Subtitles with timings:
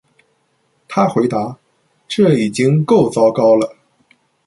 [0.87, 1.59] 她回答
[2.09, 3.77] ：“这已经够糟糕了。”